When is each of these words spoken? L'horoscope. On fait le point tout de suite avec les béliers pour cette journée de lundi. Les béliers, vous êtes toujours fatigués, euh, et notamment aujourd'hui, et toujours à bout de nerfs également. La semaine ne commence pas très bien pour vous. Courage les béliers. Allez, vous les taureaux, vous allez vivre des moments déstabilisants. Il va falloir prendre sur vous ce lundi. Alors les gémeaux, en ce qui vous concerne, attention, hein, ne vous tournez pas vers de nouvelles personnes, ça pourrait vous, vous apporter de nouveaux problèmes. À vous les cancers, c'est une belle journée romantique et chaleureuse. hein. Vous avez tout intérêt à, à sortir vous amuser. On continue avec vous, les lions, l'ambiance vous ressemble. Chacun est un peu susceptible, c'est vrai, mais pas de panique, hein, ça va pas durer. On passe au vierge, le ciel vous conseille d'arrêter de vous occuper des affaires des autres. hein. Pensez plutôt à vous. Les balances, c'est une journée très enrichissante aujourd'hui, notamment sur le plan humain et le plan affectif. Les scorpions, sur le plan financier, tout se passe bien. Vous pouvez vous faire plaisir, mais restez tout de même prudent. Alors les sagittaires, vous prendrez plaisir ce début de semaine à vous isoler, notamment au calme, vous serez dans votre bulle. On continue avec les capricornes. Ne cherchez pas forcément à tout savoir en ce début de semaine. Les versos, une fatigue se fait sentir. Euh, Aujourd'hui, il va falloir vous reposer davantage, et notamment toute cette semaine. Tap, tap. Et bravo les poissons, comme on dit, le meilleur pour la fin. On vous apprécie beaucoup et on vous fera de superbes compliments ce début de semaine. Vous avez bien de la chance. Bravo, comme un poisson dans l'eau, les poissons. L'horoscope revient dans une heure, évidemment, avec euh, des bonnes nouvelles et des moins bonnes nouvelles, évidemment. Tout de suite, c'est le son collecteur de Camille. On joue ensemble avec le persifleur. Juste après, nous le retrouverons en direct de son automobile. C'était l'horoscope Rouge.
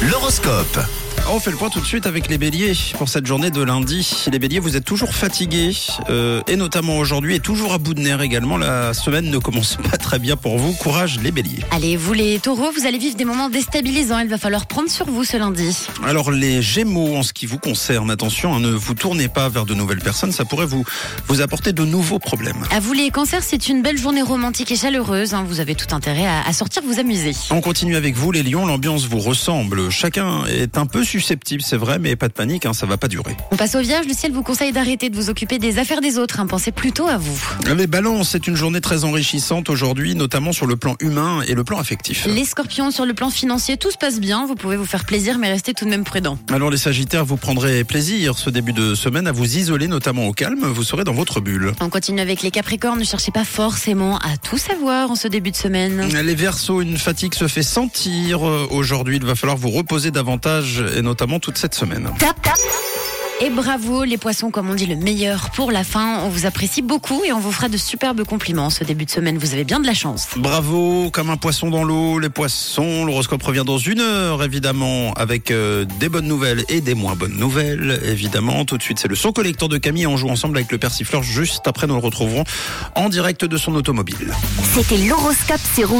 L'horoscope. 0.00 1.03
On 1.26 1.40
fait 1.40 1.50
le 1.50 1.56
point 1.56 1.70
tout 1.70 1.80
de 1.80 1.86
suite 1.86 2.06
avec 2.06 2.28
les 2.28 2.38
béliers 2.38 2.74
pour 2.98 3.08
cette 3.08 3.26
journée 3.26 3.50
de 3.50 3.60
lundi. 3.62 4.24
Les 4.30 4.38
béliers, 4.38 4.60
vous 4.60 4.76
êtes 4.76 4.84
toujours 4.84 5.14
fatigués, 5.14 5.74
euh, 6.10 6.40
et 6.46 6.54
notamment 6.54 6.98
aujourd'hui, 6.98 7.34
et 7.34 7.40
toujours 7.40 7.72
à 7.72 7.78
bout 7.78 7.94
de 7.94 8.00
nerfs 8.00 8.20
également. 8.20 8.56
La 8.56 8.94
semaine 8.94 9.30
ne 9.30 9.38
commence 9.38 9.76
pas 9.90 9.96
très 9.96 10.18
bien 10.18 10.36
pour 10.36 10.58
vous. 10.58 10.72
Courage 10.74 11.18
les 11.22 11.32
béliers. 11.32 11.64
Allez, 11.72 11.96
vous 11.96 12.12
les 12.12 12.38
taureaux, 12.38 12.70
vous 12.72 12.86
allez 12.86 12.98
vivre 12.98 13.16
des 13.16 13.24
moments 13.24 13.48
déstabilisants. 13.48 14.18
Il 14.20 14.28
va 14.28 14.38
falloir 14.38 14.66
prendre 14.66 14.88
sur 14.90 15.06
vous 15.06 15.24
ce 15.24 15.36
lundi. 15.36 15.74
Alors 16.04 16.30
les 16.30 16.62
gémeaux, 16.62 17.16
en 17.16 17.22
ce 17.22 17.32
qui 17.32 17.46
vous 17.46 17.58
concerne, 17.58 18.10
attention, 18.10 18.54
hein, 18.54 18.60
ne 18.60 18.70
vous 18.70 18.94
tournez 18.94 19.28
pas 19.28 19.48
vers 19.48 19.64
de 19.64 19.74
nouvelles 19.74 20.00
personnes, 20.02 20.30
ça 20.30 20.44
pourrait 20.44 20.66
vous, 20.66 20.84
vous 21.26 21.40
apporter 21.40 21.72
de 21.72 21.84
nouveaux 21.84 22.18
problèmes. 22.20 22.62
À 22.70 22.78
vous 22.80 22.92
les 22.92 23.10
cancers, 23.10 23.42
c'est 23.42 23.68
une 23.68 23.82
belle 23.82 23.98
journée 23.98 24.22
romantique 24.22 24.70
et 24.70 24.76
chaleureuse. 24.76 25.34
hein. 25.34 25.44
Vous 25.48 25.58
avez 25.58 25.74
tout 25.74 25.92
intérêt 25.94 26.26
à, 26.26 26.46
à 26.46 26.52
sortir 26.52 26.82
vous 26.86 27.00
amuser. 27.00 27.32
On 27.50 27.60
continue 27.62 27.96
avec 27.96 28.14
vous, 28.14 28.30
les 28.30 28.42
lions, 28.44 28.66
l'ambiance 28.66 29.06
vous 29.06 29.18
ressemble. 29.18 29.90
Chacun 29.90 30.44
est 30.46 30.78
un 30.78 30.86
peu 30.86 31.02
susceptible, 31.20 31.62
c'est 31.62 31.76
vrai, 31.76 32.00
mais 32.00 32.16
pas 32.16 32.26
de 32.26 32.32
panique, 32.32 32.66
hein, 32.66 32.72
ça 32.72 32.86
va 32.86 32.96
pas 32.96 33.06
durer. 33.06 33.36
On 33.52 33.56
passe 33.56 33.76
au 33.76 33.80
vierge, 33.80 34.06
le 34.08 34.14
ciel 34.14 34.32
vous 34.32 34.42
conseille 34.42 34.72
d'arrêter 34.72 35.10
de 35.10 35.14
vous 35.14 35.30
occuper 35.30 35.60
des 35.60 35.78
affaires 35.78 36.00
des 36.00 36.18
autres. 36.18 36.40
hein. 36.40 36.46
Pensez 36.48 36.72
plutôt 36.72 37.06
à 37.06 37.18
vous. 37.18 37.38
Les 37.76 37.86
balances, 37.86 38.30
c'est 38.30 38.48
une 38.48 38.56
journée 38.56 38.80
très 38.80 39.04
enrichissante 39.04 39.70
aujourd'hui, 39.70 40.16
notamment 40.16 40.52
sur 40.52 40.66
le 40.66 40.74
plan 40.74 40.96
humain 40.98 41.42
et 41.46 41.54
le 41.54 41.62
plan 41.62 41.78
affectif. 41.78 42.26
Les 42.26 42.44
scorpions, 42.44 42.90
sur 42.90 43.06
le 43.06 43.14
plan 43.14 43.30
financier, 43.30 43.76
tout 43.76 43.92
se 43.92 43.96
passe 43.96 44.18
bien. 44.18 44.44
Vous 44.46 44.56
pouvez 44.56 44.76
vous 44.76 44.84
faire 44.86 45.04
plaisir, 45.04 45.38
mais 45.38 45.52
restez 45.52 45.72
tout 45.72 45.84
de 45.84 45.90
même 45.90 46.02
prudent. 46.02 46.36
Alors 46.52 46.70
les 46.70 46.76
sagittaires, 46.78 47.24
vous 47.24 47.36
prendrez 47.36 47.84
plaisir 47.84 48.36
ce 48.36 48.50
début 48.50 48.72
de 48.72 48.96
semaine 48.96 49.28
à 49.28 49.32
vous 49.32 49.56
isoler, 49.56 49.86
notamment 49.86 50.26
au 50.26 50.32
calme, 50.32 50.64
vous 50.64 50.82
serez 50.82 51.04
dans 51.04 51.12
votre 51.14 51.40
bulle. 51.40 51.72
On 51.80 51.88
continue 51.90 52.20
avec 52.20 52.42
les 52.42 52.50
capricornes. 52.50 52.98
Ne 52.98 53.04
cherchez 53.04 53.30
pas 53.30 53.44
forcément 53.44 54.18
à 54.18 54.36
tout 54.42 54.58
savoir 54.58 55.12
en 55.12 55.14
ce 55.14 55.28
début 55.28 55.52
de 55.52 55.56
semaine. 55.56 56.08
Les 56.12 56.34
versos, 56.34 56.80
une 56.82 56.98
fatigue 56.98 57.34
se 57.34 57.46
fait 57.46 57.62
sentir. 57.62 58.46
Euh, 58.48 58.66
Aujourd'hui, 58.70 59.16
il 59.16 59.24
va 59.24 59.34
falloir 59.34 59.56
vous 59.58 59.70
reposer 59.70 60.10
davantage, 60.10 60.82
et 60.96 61.02
notamment 61.04 61.38
toute 61.38 61.58
cette 61.58 61.74
semaine. 61.74 62.10
Tap, 62.18 62.40
tap. 62.42 62.58
Et 63.40 63.50
bravo 63.50 64.04
les 64.04 64.16
poissons, 64.16 64.52
comme 64.52 64.70
on 64.70 64.74
dit, 64.74 64.86
le 64.86 64.94
meilleur 64.94 65.50
pour 65.50 65.72
la 65.72 65.82
fin. 65.82 66.20
On 66.20 66.28
vous 66.28 66.46
apprécie 66.46 66.82
beaucoup 66.82 67.24
et 67.24 67.32
on 67.32 67.40
vous 67.40 67.50
fera 67.50 67.68
de 67.68 67.76
superbes 67.76 68.22
compliments 68.22 68.70
ce 68.70 68.84
début 68.84 69.06
de 69.06 69.10
semaine. 69.10 69.38
Vous 69.38 69.52
avez 69.54 69.64
bien 69.64 69.80
de 69.80 69.86
la 69.86 69.92
chance. 69.92 70.28
Bravo, 70.36 71.10
comme 71.10 71.30
un 71.30 71.36
poisson 71.36 71.68
dans 71.68 71.82
l'eau, 71.82 72.20
les 72.20 72.28
poissons. 72.28 73.04
L'horoscope 73.04 73.42
revient 73.42 73.64
dans 73.66 73.76
une 73.76 73.98
heure, 73.98 74.44
évidemment, 74.44 75.12
avec 75.14 75.50
euh, 75.50 75.84
des 75.98 76.08
bonnes 76.08 76.28
nouvelles 76.28 76.64
et 76.68 76.80
des 76.80 76.94
moins 76.94 77.16
bonnes 77.16 77.36
nouvelles, 77.36 78.00
évidemment. 78.04 78.64
Tout 78.64 78.78
de 78.78 78.82
suite, 78.82 79.00
c'est 79.00 79.08
le 79.08 79.16
son 79.16 79.32
collecteur 79.32 79.68
de 79.68 79.78
Camille. 79.78 80.06
On 80.06 80.16
joue 80.16 80.28
ensemble 80.28 80.56
avec 80.56 80.70
le 80.70 80.78
persifleur. 80.78 81.24
Juste 81.24 81.66
après, 81.66 81.88
nous 81.88 81.94
le 81.94 82.00
retrouverons 82.00 82.44
en 82.94 83.08
direct 83.08 83.44
de 83.44 83.56
son 83.56 83.74
automobile. 83.74 84.32
C'était 84.74 84.98
l'horoscope 84.98 85.60
Rouge. 85.78 85.90